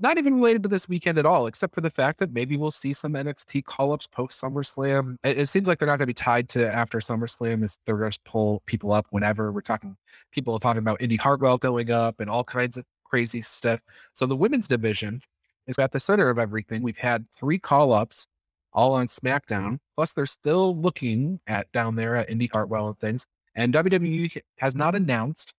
[0.00, 2.72] not even related to this weekend at all, except for the fact that maybe we'll
[2.72, 5.16] see some NXT call ups post SummerSlam.
[5.22, 7.62] It, it seems like they're not going to be tied to after SummerSlam.
[7.62, 9.96] Is they're going to pull people up whenever we're talking.
[10.32, 12.84] People are talking about Indi Hartwell going up and all kinds of
[13.14, 13.80] crazy stuff.
[14.12, 15.20] So the women's division
[15.68, 16.82] is at the center of everything.
[16.82, 18.26] We've had three call ups
[18.72, 19.78] all on SmackDown.
[19.94, 23.28] Plus, they're still looking at down there at Indi Hartwell and things.
[23.54, 25.54] And WWE has not announced,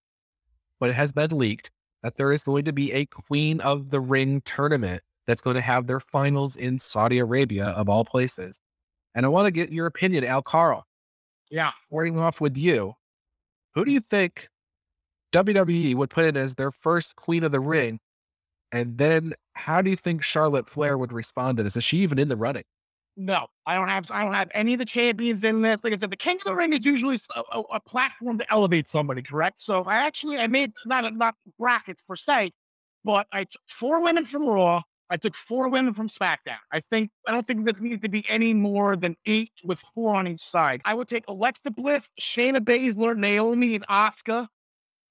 [0.82, 1.72] but it has been leaked
[2.04, 5.62] that there is going to be a Queen of the Ring tournament that's going to
[5.62, 8.60] have their finals in Saudi Arabia, of all places.
[9.16, 10.86] And I want to get your opinion, Al Carl.
[11.50, 11.72] Yeah.
[11.88, 12.96] Starting off with you,
[13.76, 14.50] who do you think
[15.36, 18.00] WWE would put in as their first Queen of the Ring?
[18.72, 21.76] And then how do you think Charlotte Flair would respond to this?
[21.76, 22.64] Is she even in the running?
[23.18, 24.12] No, I don't have.
[24.12, 25.78] I don't have any of the champions in this.
[25.84, 27.18] Like I said, the King of the Ring is usually
[27.72, 29.22] a platform to elevate somebody.
[29.22, 29.60] Correct.
[29.60, 32.52] So I actually I made not not brackets per se,
[33.06, 34.82] but I took four women from Raw.
[35.10, 36.58] I took four women from SmackDown.
[36.74, 40.16] I think I don't think this needs to be any more than eight with four
[40.16, 40.82] on each side.
[40.84, 44.48] I would take Alexa Bliss, Shayna Baszler, Naomi, and Asuka.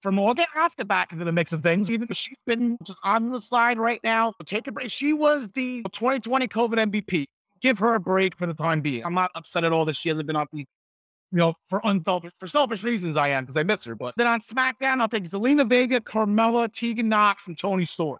[0.04, 2.98] From all get Asuka back into the mix of things, even though she's been just
[3.02, 4.34] on the side right now.
[4.44, 4.90] Take a break.
[4.90, 7.26] She was the 2020 COVID MVP
[7.64, 9.02] give her a break for the time being.
[9.04, 10.66] I'm not upset at all that she hasn't been on the, you
[11.32, 13.16] know, for unselfish for selfish reasons.
[13.16, 13.94] I am because I miss her.
[13.94, 18.18] But then on SmackDown, I'll take Zelina Vega, Carmella, Tegan Nox, and Toni Storm.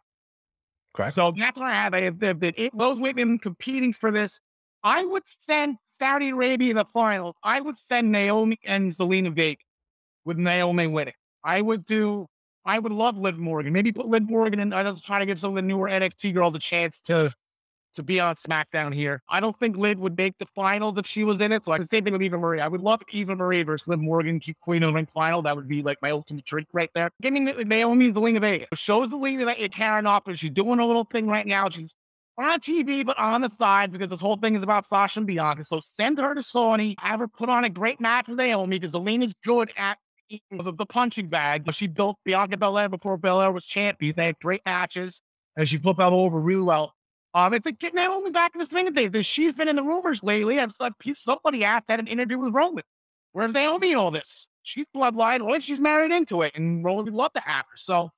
[0.94, 1.16] Correct.
[1.16, 1.92] So that's what I have.
[1.92, 4.40] I have the, the, it, those women competing for this.
[4.82, 7.34] I would send Saudi Arabia in the finals.
[7.42, 9.60] I would send Naomi and Zelina Vega
[10.24, 11.14] with Naomi winning.
[11.44, 12.26] I would do.
[12.64, 13.72] I would love Liv Morgan.
[13.72, 14.72] Maybe put Liv Morgan in.
[14.72, 17.32] I just try to give some of the newer NXT girls a chance to
[17.94, 19.22] to be on SmackDown here.
[19.28, 21.64] I don't think Liv would make the finals if she was in it.
[21.64, 22.60] So I the same thing with Eva Marie.
[22.60, 25.42] I would love Eva Marie versus Liv Morgan keep Queen of the Ring final.
[25.42, 27.10] That would be like my ultimate trick right there.
[27.22, 28.66] Give me Naomi Zelina Vega.
[28.74, 31.68] Shows the that you're carrying off, but she's doing a little thing right now.
[31.68, 31.92] She's
[32.36, 35.64] on TV, but on the side because this whole thing is about Sasha and Bianca.
[35.64, 38.94] So send her to Sony, have her put on a great match with Naomi because
[38.94, 39.98] Zelina's good at
[40.50, 41.72] the, the punching bag.
[41.72, 44.14] She built Bianca Belair before Belair was champion.
[44.16, 45.22] They had great matches,
[45.56, 46.94] and she put that over really well.
[47.34, 49.26] Um, it's like getting Naomi back in the swing of things.
[49.26, 50.60] She's been in the rumors lately.
[50.60, 50.72] I've
[51.14, 52.84] somebody asked had an interview with Roman.
[53.32, 54.46] Where's Naomi in all this?
[54.62, 57.76] She's bloodline, or she's married into it, and Roman would love to have her.
[57.76, 58.10] So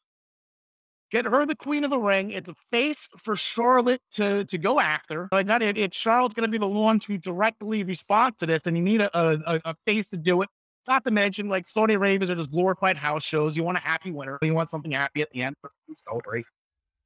[1.11, 2.31] get her the queen of the ring.
[2.31, 5.29] It's a face for Charlotte to to go after.
[5.33, 8.63] Like that, it, it Charlotte's going to be the one to directly respond to this,
[8.67, 10.49] and you need a, a, a face to do it.
[10.89, 13.57] Not to mention, like Saudi Arabians are just glorified house shows.
[13.57, 14.39] You want a happy winner.
[14.43, 15.57] You want something happy at the end.
[15.95, 16.45] Celebrate.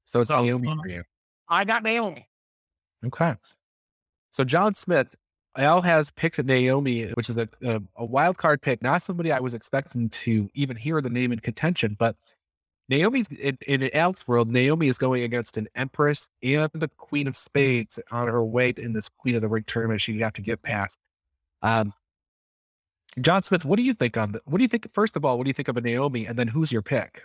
[0.05, 1.03] So it's So, Naomi um, for you.
[1.49, 2.27] I got Naomi.
[3.05, 3.35] Okay.
[4.31, 5.15] So John Smith,
[5.57, 9.41] Al has picked Naomi, which is a, a, a wild card pick, not somebody I
[9.41, 12.17] was expecting to even hear the name in contention, but
[12.89, 17.37] Naomi's in, in Al's world, Naomi is going against an Empress and the Queen of
[17.37, 20.61] Spades on her way in this Queen of the Ring tournament she'd have to get
[20.63, 20.99] past.
[21.63, 21.93] Um,
[23.21, 25.37] John Smith, what do you think on the, what do you think, first of all,
[25.37, 26.27] what do you think of a Naomi?
[26.27, 27.23] And then who's your pick?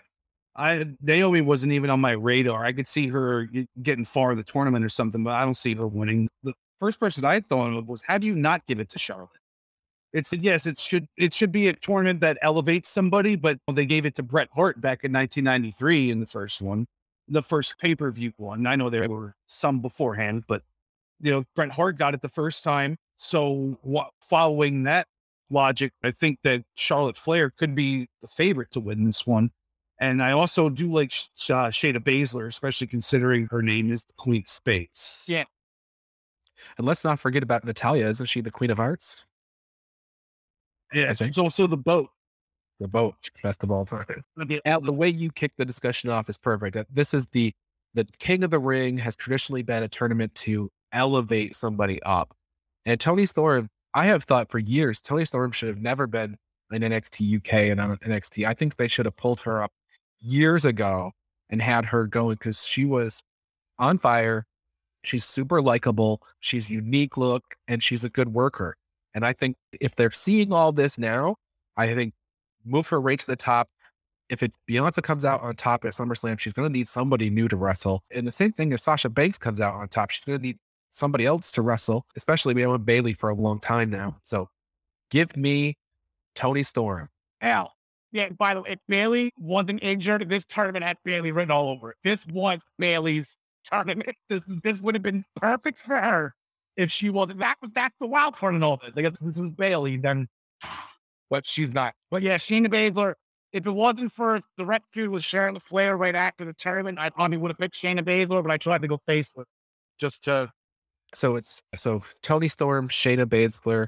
[0.55, 2.65] I Naomi wasn't even on my radar.
[2.65, 3.49] I could see her
[3.81, 6.29] getting far in the tournament or something, but I don't see her winning.
[6.43, 9.29] The first person I thought of was, how do you not give it to Charlotte?
[10.13, 14.05] It's yes, it should it should be a tournament that elevates somebody, but they gave
[14.05, 16.85] it to Bret Hart back in 1993 in the first one,
[17.27, 18.65] the first pay per view one.
[18.65, 20.61] I know there were some beforehand, but
[21.19, 22.95] you know Bret Hart got it the first time.
[23.17, 25.05] So what, following that
[25.49, 29.51] logic, I think that Charlotte Flair could be the favorite to win this one.
[29.99, 34.13] And I also do like Sh- uh, Shayna Baszler, especially considering her name is the
[34.17, 35.25] Queen of Spades.
[35.27, 35.45] Yeah.
[36.77, 38.07] And let's not forget about Natalya.
[38.07, 39.23] Isn't she the Queen of Arts?
[40.93, 42.09] Yeah, I think- it's also the boat.
[42.81, 44.05] The boat, best of all time.
[44.35, 46.77] The- Al, the way you kick the discussion off is perfect.
[46.93, 47.53] This is the
[47.93, 52.35] the King of the Ring has traditionally been a tournament to elevate somebody up.
[52.85, 56.35] And Toni Storm, I have thought for years, Toni Storm should have never been
[56.71, 58.45] in NXT UK and on NXT.
[58.45, 59.71] I think they should have pulled her up
[60.19, 61.11] years ago
[61.49, 63.23] and had her going because she was
[63.79, 64.45] on fire.
[65.05, 66.21] She's super likable.
[66.41, 68.75] She's unique look and she's a good worker.
[69.13, 71.37] And I think if they're seeing all this now,
[71.77, 72.13] I think
[72.65, 73.69] move her right to the top.
[74.27, 77.47] If it's Bianca comes out on top at SummerSlam, she's going to need somebody new
[77.47, 78.03] to wrestle.
[78.11, 80.57] And the same thing if Sasha Banks comes out on top, she's going to need
[80.95, 84.17] somebody else to wrestle, especially we have Bayley for a long time now.
[84.23, 84.49] So
[85.11, 85.77] give me
[86.35, 87.09] Toni Storm.
[87.41, 87.73] Al.
[88.11, 91.91] Yeah, by the way, if Bayley wasn't injured, this tournament had Bayley written all over
[91.91, 91.97] it.
[92.03, 94.15] This was Bayley's tournament.
[94.29, 96.33] This this would have been perfect for her
[96.77, 97.39] if she wasn't.
[97.39, 98.95] That was that's the wild card in all this.
[98.95, 100.27] I guess this was Bayley, then
[101.29, 101.93] but she's not.
[102.09, 103.15] But yeah, Shayna Baszler.
[103.51, 107.09] If it wasn't for the rep feud with Sharon Flair right after the tournament, I
[107.09, 109.47] probably would have picked Shayna Baszler, but I tried to go faceless
[109.97, 110.51] just to
[111.15, 113.87] So it's so Toni Storm, Shayna Baszler,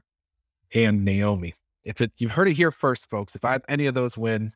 [0.74, 1.54] and Naomi.
[1.84, 4.54] If it, you've heard it here first, folks, if I, any of those win,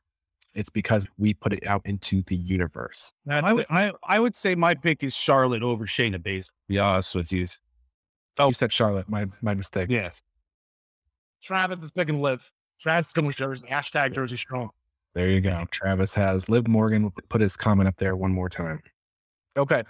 [0.53, 3.13] it's because we put it out into the universe.
[3.25, 3.65] that's I would.
[3.69, 6.45] I, I would say my pick is Charlotte over Shayna Baszler.
[6.45, 7.47] To be honest with you.
[8.39, 9.10] Oh, you said Charlotte.
[9.10, 9.89] My my mistake.
[9.89, 10.21] Yes.
[11.41, 12.51] Travis is picking Liv.
[12.79, 13.65] Travis is going Jersey.
[13.67, 14.69] Hashtag Jersey strong.
[15.13, 15.65] There you go.
[15.71, 18.81] Travis has Liv Morgan put his comment up there one more time.
[19.57, 19.84] Okay.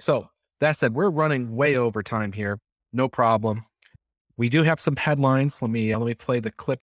[0.00, 0.28] So
[0.60, 2.58] that said, we're running way over time here.
[2.92, 3.64] No problem.
[4.36, 5.60] We do have some headlines.
[5.60, 6.80] Let me uh, let me play the clip.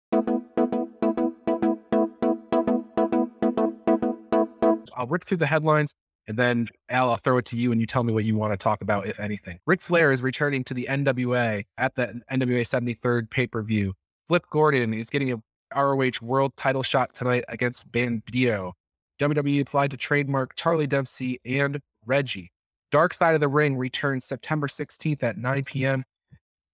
[4.95, 5.93] I'll rip through the headlines
[6.27, 8.53] and then Al, I'll throw it to you and you tell me what you want
[8.53, 9.59] to talk about, if anything.
[9.65, 13.93] Ric Flair is returning to the NWA at the NWA 73rd pay-per-view.
[14.27, 15.41] Flip Gordon is getting a
[15.75, 18.73] ROH World Title shot tonight against Bandito.
[19.19, 22.51] WWE applied to trademark Charlie Dempsey and Reggie.
[22.91, 26.03] Dark Side of the Ring returns September 16th at 9 p.m.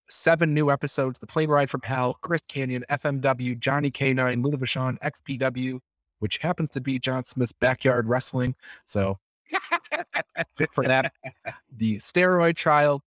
[0.10, 4.99] Seven new episodes: The Plane Ride from Hell, Chris Candido, FMW, Johnny K9, Luna Vachon,
[4.99, 5.80] XPW,
[6.19, 8.56] which happens to be John Smith's backyard wrestling.
[8.86, 9.17] So
[10.71, 11.13] for that,
[11.75, 13.01] the steroid trial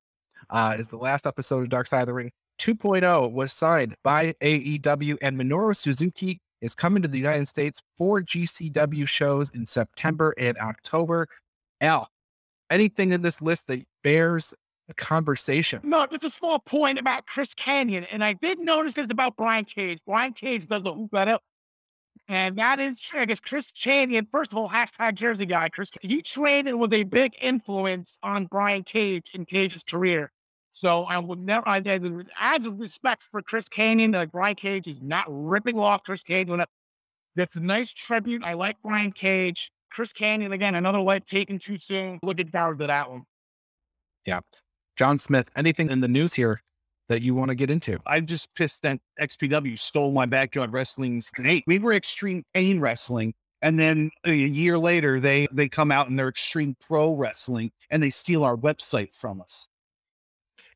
[0.51, 2.31] uh, is the last episode of Dark Side of the Ring.
[2.61, 8.21] 2.0 was signed by AEW, and Minoru Suzuki is coming to the United States for
[8.21, 11.29] GCW shows in September and October.
[11.81, 12.09] Al,
[12.71, 14.55] anything in this list that bears
[14.89, 15.81] a conversation?
[15.83, 18.07] No, just a small point about Chris Candido.
[18.11, 19.99] And I did notice this about Brian Cage.
[20.07, 21.39] Brian Cage does the hoop better.
[22.29, 23.21] And that is true.
[23.21, 27.03] I guess Chris Candido, first of all, hashtag Jersey guy, Chris, he traded with a
[27.03, 30.31] big influence on Brian Cage in Cage's career.
[30.71, 35.01] So I would never, I had as respect for Chris Candido, like Brian Cage is
[35.01, 36.25] not ripping off Chris.
[36.27, 36.65] When
[37.37, 38.43] That's a nice tribute.
[38.43, 39.71] I like Brian Cage.
[39.95, 42.19] Chris Candido, again, another life taken too soon.
[42.25, 43.23] Looking forward to that one.
[44.27, 44.41] Yeah.
[44.97, 46.61] John Smith, anything in the news here
[47.09, 48.01] that you want to get into?
[48.05, 51.63] I'm just pissed that XPW stole my backyard wrestling's name.
[51.69, 53.35] We were extreme pain wrestling.
[53.63, 58.03] And then a year later, they they come out and they're extreme pro wrestling and
[58.03, 59.69] they steal our website from us.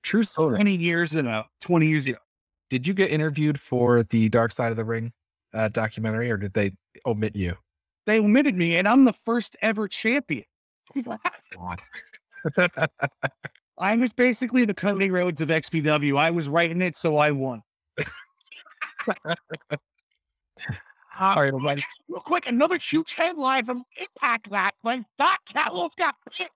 [0.02, 0.54] True story.
[0.54, 2.18] 20 years in a 20 years ago.
[2.70, 5.12] Did you get interviewed for the Dark Side of the Ring
[5.52, 6.72] uh, documentary, or did they
[7.04, 7.56] omit you?
[8.08, 10.46] They omitted me, and I'm the first ever champion.
[13.78, 16.18] I was basically the Cody Rhodes of XPW.
[16.18, 17.62] I was writing it, so I won.
[17.98, 19.34] Uh,
[21.20, 25.04] All right, guys, real quick, another huge headline from Impact last night.
[25.18, 26.50] Doc Gallows got picked.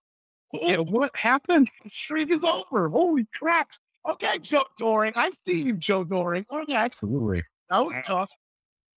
[0.55, 1.69] yeah, what happened?
[1.85, 2.89] The streak is over.
[2.89, 3.69] Holy crap.
[4.09, 5.13] Okay, Joe Doering.
[5.17, 6.47] I've seen you, Joe Doering.
[6.51, 7.43] Okay, Absolutely.
[7.69, 8.31] that was tough.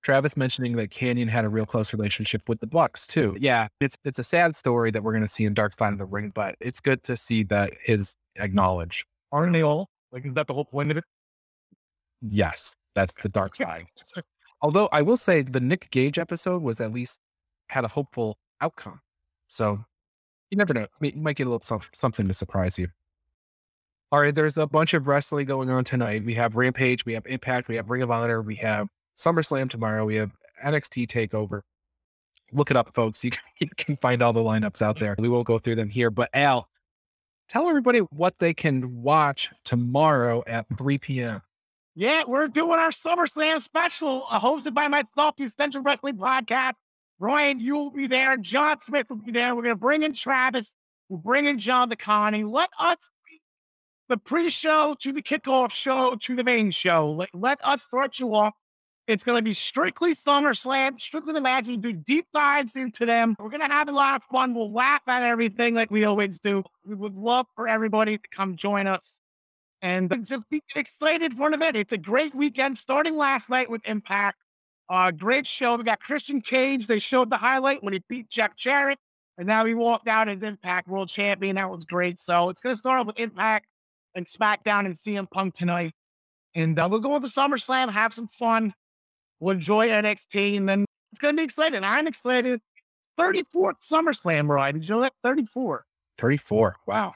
[0.05, 3.35] Travis mentioning that Candido had a real close relationship with the Bucks too.
[3.39, 5.97] Yeah, it's it's a sad story that we're going to see in Dark Side of
[5.97, 9.03] the Ring, but it's good to see that his acknowledged.
[9.31, 9.89] Aren't they all?
[10.11, 11.03] Like, is that the whole point of it?
[12.21, 13.87] Yes, that's the dark side.
[14.61, 17.19] Although I will say the Nick Gage episode was at least
[17.69, 19.01] had a hopeful outcome.
[19.47, 19.83] So
[20.51, 20.85] you never know.
[21.01, 22.89] You might get a little something to surprise you.
[24.11, 26.23] All right, there's a bunch of wrestling going on tonight.
[26.23, 30.05] We have Rampage, we have Impact, we have Ring of Honor, we have SummerSlam tomorrow,
[30.05, 30.31] we have
[30.63, 31.61] NXT Takeover.
[32.51, 33.23] Look it up, folks.
[33.23, 35.15] You can, you find all the lineups out there.
[35.17, 36.67] We won't go through them here, but Al,
[37.49, 41.41] tell everybody what they can watch tomorrow at 3 p.m.
[41.95, 46.73] Yeah, we're doing our SummerSlam special, uh, hosted by myself, the Essential Wrestling Podcast.
[47.19, 48.35] Ryan, you'll be there.
[48.35, 49.55] John Smith will be there.
[49.55, 50.73] We're going to bring in Travis.
[51.07, 52.51] We'll bring in John DeConnie.
[52.51, 52.97] Let us
[54.09, 57.11] the pre-show to the kickoff show to the main show.
[57.11, 58.53] Let, let us start you off.
[59.07, 61.67] It's going to be strictly SummerSlam, strictly the match.
[61.67, 63.35] We do deep dives into them.
[63.39, 64.55] We're going to have a lot of fun.
[64.55, 66.63] We'll laugh at everything like we always do.
[66.83, 69.19] We would love for everybody to come join us
[69.81, 71.77] and just be excited for an event.
[71.77, 74.37] It's a great weekend starting last night with Impact.
[74.89, 75.75] Uh, great show.
[75.75, 76.87] We got Christian Cage.
[76.87, 78.99] They showed the highlight when he beat Jeff Jarrett,
[79.37, 81.55] and now he walked out as Impact World Champion.
[81.55, 82.19] That was great.
[82.19, 83.67] So it's going to start off with Impact
[84.15, 85.93] and SmackDown and CM Punk tonight.
[86.55, 88.73] And uh, we'll go with the SummerSlam, have some fun.
[89.39, 91.83] We'll enjoy NXT, and then it's going to be exciting.
[91.83, 92.61] I'm excited.
[93.19, 94.73] 34th SummerSlam, right?
[94.73, 95.13] Did you know that?
[95.23, 95.85] 34.
[96.17, 96.75] 34.
[96.87, 97.13] Wow.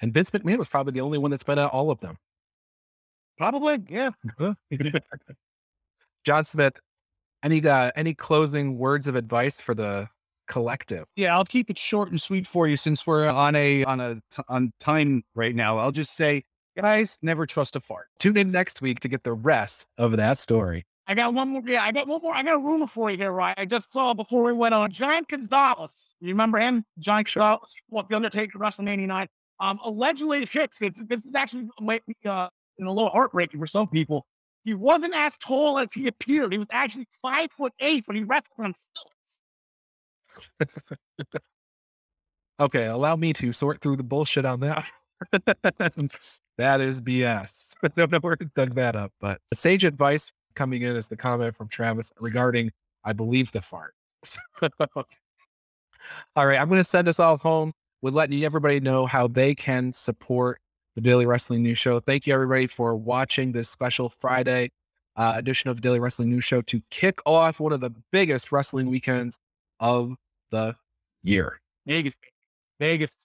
[0.00, 2.16] And Vince McMahon was probably the only one that's been at all of them.
[3.38, 4.10] Probably, yeah.
[6.24, 6.78] John Smith,
[7.42, 10.08] any uh, any closing words of advice for the
[10.46, 11.06] collective?
[11.16, 14.16] Yeah, I'll keep it short and sweet for you since we're on a on a
[14.16, 15.78] t- on time right now.
[15.78, 16.44] I'll just say,
[16.76, 18.08] guys, never trust a fart.
[18.18, 20.84] Tune in next week to get the rest of that story.
[21.06, 21.62] I got one more.
[21.66, 22.34] Yeah, I got one more.
[22.34, 23.54] I got a rumor for you here, right?
[23.58, 24.90] I just saw before we went on.
[24.90, 26.14] Giant Gonzalez.
[26.20, 26.84] You remember him?
[26.98, 27.74] Giant Gonzalez.
[27.88, 29.28] What the Undertaker WrestleMania night.
[29.60, 30.78] Um, allegedly, hits.
[30.78, 32.50] This, this is actually might be uh, a
[32.80, 34.26] little heartbreaking for some people.
[34.64, 36.52] He wasn't as tall as he appeared.
[36.52, 39.40] He was actually five foot eight when he wrestled on stilts.
[42.62, 44.84] Okay, allow me to sort through the bullshit on that.
[46.58, 47.74] that is BS.
[47.82, 51.16] I don't know where to dug that up, but sage advice coming in is the
[51.16, 52.70] comment from Travis regarding,
[53.04, 53.94] I believe, the fart.
[56.36, 59.54] all right, I'm going to send us all home with letting everybody know how they
[59.54, 60.60] can support
[60.94, 62.00] the Daily Wrestling News Show.
[62.00, 64.70] Thank you, everybody, for watching this special Friday
[65.16, 68.52] uh, edition of the Daily Wrestling News Show to kick off one of the biggest
[68.52, 69.38] wrestling weekends
[69.80, 70.16] of
[70.50, 70.76] the
[71.22, 71.60] year.
[71.86, 72.14] Vegas,
[72.78, 73.16] Vegas.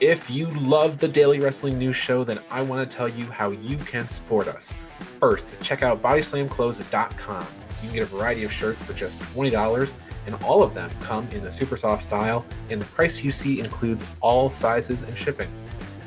[0.00, 3.50] If you love the Daily Wrestling News Show, then I want to tell you how
[3.50, 4.72] you can support us.
[5.18, 7.46] First, check out bodyslamclothes.com.
[7.82, 9.92] You can get a variety of shirts for just $20,
[10.26, 13.58] and all of them come in the super soft style, and the price you see
[13.58, 15.50] includes all sizes and shipping.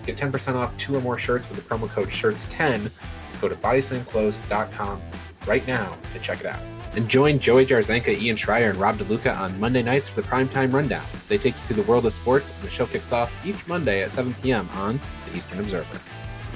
[0.06, 2.89] Get 10% off two or more shirts with the promo code SHIRTS10.
[3.42, 5.02] Go to bodyslamclothes.com
[5.46, 6.62] right now to check it out.
[6.94, 10.74] And join Joey Jarzenka, Ian Schreier, and Rob DeLuca on Monday nights for the Primetime
[10.74, 11.06] Rundown.
[11.30, 14.04] They take you through the world of sports, and the show kicks off each Monday
[14.04, 14.70] at 7 p.m.
[14.74, 16.00] on the Eastern Observer.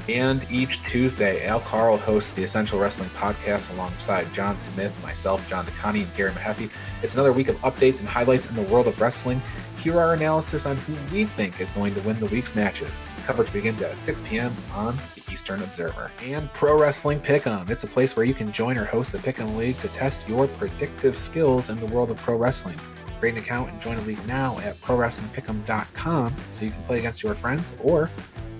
[0.07, 5.65] And each Tuesday, Al Carl hosts the Essential Wrestling Podcast alongside John Smith, myself, John
[5.65, 6.69] DeConnie, and Gary Mahaffey.
[7.01, 9.41] It's another week of updates and highlights in the world of wrestling.
[9.77, 12.99] Hear our analysis on who we think is going to win the week's matches.
[13.25, 14.55] Coverage begins at 6 p.m.
[14.71, 16.11] on the Eastern Observer.
[16.21, 17.71] And Pro Wrestling Pick'em.
[17.71, 20.47] It's a place where you can join or host a Pick'em League to test your
[20.47, 22.79] predictive skills in the world of pro wrestling.
[23.19, 27.23] Create an account and join a league now at ProWrestlingPick'em.com so you can play against
[27.23, 28.11] your friends or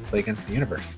[0.07, 0.97] play against the universe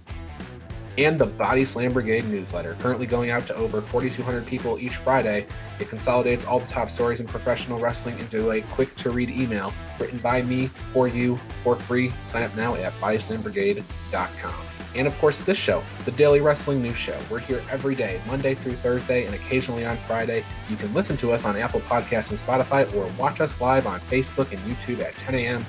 [0.97, 5.45] and the Body Slam Brigade newsletter, currently going out to over 4,200 people each Friday.
[5.79, 9.73] It consolidates all the top stories in professional wrestling into a quick to read email
[9.99, 12.13] written by me for you for free.
[12.27, 14.55] Sign up now at bodyslambrigade.com.
[14.95, 17.19] And of course, this show, the Daily Wrestling News Show.
[17.29, 20.43] We're here every day, Monday through Thursday, and occasionally on Friday.
[20.69, 23.99] You can listen to us on Apple Podcasts and Spotify, or watch us live on
[24.01, 25.65] Facebook and YouTube at 10 a.m.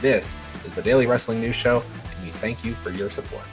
[0.00, 1.82] This is the Daily Wrestling News Show,
[2.16, 3.44] and we thank you for your support.